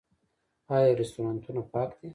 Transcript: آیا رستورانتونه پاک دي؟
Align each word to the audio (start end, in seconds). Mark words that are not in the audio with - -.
آیا 0.73 0.89
رستورانتونه 1.01 1.61
پاک 1.73 1.89
دي؟ 1.99 2.07